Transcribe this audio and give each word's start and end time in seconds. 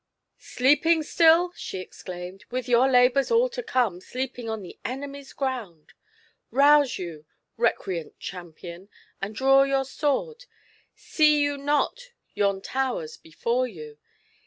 "Sleeping 0.39 1.03
still!" 1.03 1.51
she 1.55 1.79
exclaimed," 1.79 2.45
with 2.49 2.67
your 2.67 2.89
labours 2.89 3.29
all 3.29 3.49
to 3.49 3.61
come— 3.61 4.01
sleeping 4.01 4.49
on 4.49 4.63
the 4.63 4.79
enemy's 4.83 5.31
ground! 5.31 5.93
Rouse 6.49 6.93
3^ou, 6.95 7.23
recreant 7.55 8.17
champion, 8.17 8.89
and 9.21 9.35
draw 9.35 9.61
your 9.61 9.85
sword; 9.85 10.45
see 10.95 11.43
you 11.43 11.55
not 11.55 12.13
yon 12.33 12.61
towers 12.63 13.15
before 13.15 13.67
you 13.67 13.99